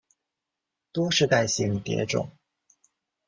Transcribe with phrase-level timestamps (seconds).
[0.91, 2.27] 多世代性蝶种。